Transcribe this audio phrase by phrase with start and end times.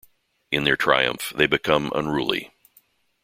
[0.51, 2.49] In their triumph they become unruly.